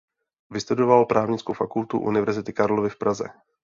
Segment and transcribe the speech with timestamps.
[0.49, 3.23] Vystudoval Právnickou fakultu Univerzity Karlovy v Praze.